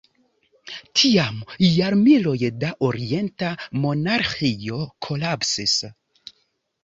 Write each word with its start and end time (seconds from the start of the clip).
Tiam 0.99 1.35
jarmiloj 1.65 2.39
da 2.63 2.71
orienta 2.89 3.51
monarĥio 3.83 4.79
kolapsis. 5.09 5.77